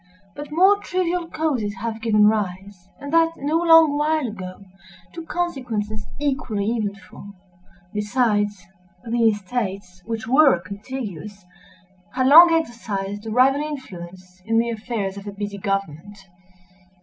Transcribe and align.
But 0.35 0.51
more 0.51 0.77
trivial 0.77 1.27
causes 1.27 1.75
have 1.75 2.01
given 2.01 2.25
rise—and 2.25 3.13
that 3.13 3.33
no 3.37 3.57
long 3.57 3.95
while 3.99 4.25
ago—to 4.29 5.25
consequences 5.27 6.07
equally 6.19 6.71
eventful. 6.71 7.35
Besides, 7.93 8.65
the 9.07 9.29
estates, 9.29 10.01
which 10.07 10.27
were 10.27 10.59
contiguous, 10.59 11.45
had 12.15 12.25
long 12.25 12.51
exercised 12.51 13.27
a 13.27 13.29
rival 13.29 13.61
influence 13.61 14.41
in 14.43 14.57
the 14.57 14.71
affairs 14.71 15.17
of 15.17 15.27
a 15.27 15.31
busy 15.31 15.59
government. 15.59 16.17